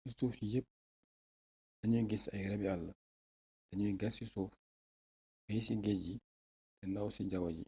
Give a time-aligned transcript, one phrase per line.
[0.00, 0.66] ci suuf ci yepp
[1.78, 2.86] lanuy gis ay rabii àll
[3.66, 4.52] danuy gas ci suuf
[5.44, 6.14] féey ci géej yi
[6.78, 7.64] te ndaaw ci jawwu ji